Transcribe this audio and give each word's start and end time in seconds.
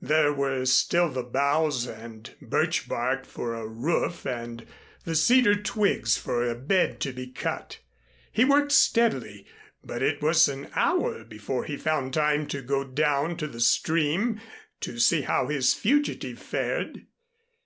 There 0.00 0.32
were 0.32 0.64
still 0.64 1.10
the 1.10 1.22
boughs 1.22 1.86
and 1.86 2.34
birch 2.40 2.88
bark 2.88 3.26
for 3.26 3.52
a 3.52 3.66
roof 3.66 4.24
and 4.24 4.64
the 5.04 5.14
cedar 5.14 5.54
twigs 5.54 6.16
for 6.16 6.48
a 6.48 6.54
bed 6.54 6.98
to 7.00 7.12
be 7.12 7.26
cut. 7.26 7.80
He 8.32 8.42
worked 8.42 8.72
steadily, 8.72 9.44
but 9.84 10.02
it 10.02 10.22
was 10.22 10.48
an 10.48 10.70
hour 10.74 11.24
before 11.24 11.64
he 11.64 11.76
found 11.76 12.14
time 12.14 12.46
to 12.46 12.62
go 12.62 12.84
down 12.84 13.36
to 13.36 13.46
the 13.46 13.60
stream 13.60 14.40
to 14.80 14.98
see 14.98 15.20
how 15.20 15.48
his 15.48 15.74
fugitive 15.74 16.38
fared. 16.38 17.04